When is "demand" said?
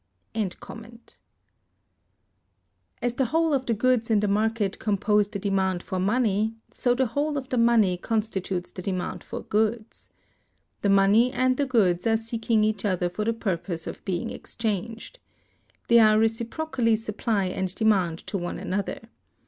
5.37-5.83, 8.81-9.23, 17.75-18.25